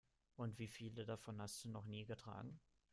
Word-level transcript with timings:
Und 0.35 0.57
wie 0.57 0.67
viele 0.67 1.05
davon 1.05 1.39
hast 1.39 1.63
du 1.63 1.69
noch 1.69 1.85
nie 1.85 2.05
getragen? 2.05 2.59